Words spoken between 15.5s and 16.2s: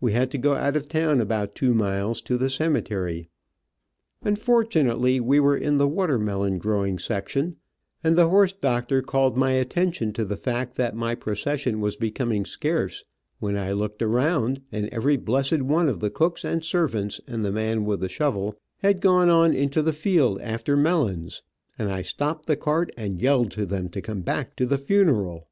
one of the